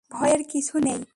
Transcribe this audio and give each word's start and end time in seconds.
ভয়ের 0.09 0.41
কিছু 0.43 0.75
নেই! 0.79 1.01